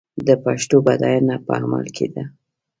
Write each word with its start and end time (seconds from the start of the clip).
د 0.27 0.29
پښتو 0.43 0.75
بډاینه 0.85 1.35
په 1.45 1.53
عمل 1.61 1.85
کې 1.95 2.07
ده. 2.13 2.23